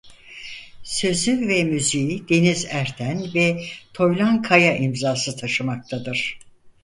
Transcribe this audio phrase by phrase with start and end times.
[0.83, 3.63] Sözü ve müziği Deniz Erten ve
[3.93, 6.39] Toylan Kaya imzası taşımaktadır.